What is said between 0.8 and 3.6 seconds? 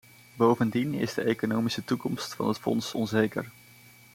is de economische toekomst van het fonds onzeker.